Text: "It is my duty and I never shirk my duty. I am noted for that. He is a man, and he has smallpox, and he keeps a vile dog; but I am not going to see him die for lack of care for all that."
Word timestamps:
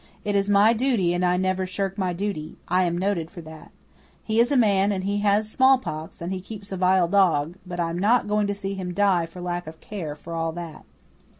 "It 0.25 0.33
is 0.35 0.49
my 0.49 0.73
duty 0.73 1.13
and 1.13 1.23
I 1.23 1.37
never 1.37 1.67
shirk 1.67 1.95
my 1.95 2.11
duty. 2.11 2.57
I 2.67 2.85
am 2.85 2.97
noted 2.97 3.29
for 3.29 3.41
that. 3.41 3.69
He 4.23 4.39
is 4.39 4.51
a 4.51 4.57
man, 4.57 4.91
and 4.91 5.03
he 5.03 5.19
has 5.19 5.47
smallpox, 5.51 6.21
and 6.23 6.33
he 6.33 6.41
keeps 6.41 6.71
a 6.71 6.77
vile 6.77 7.07
dog; 7.07 7.55
but 7.67 7.79
I 7.79 7.91
am 7.91 7.99
not 7.99 8.27
going 8.27 8.47
to 8.47 8.55
see 8.55 8.73
him 8.73 8.95
die 8.95 9.27
for 9.27 9.41
lack 9.41 9.67
of 9.67 9.79
care 9.79 10.15
for 10.15 10.33
all 10.33 10.53
that." 10.53 10.85